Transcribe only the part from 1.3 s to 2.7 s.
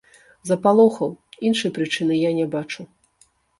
іншай прычыны я не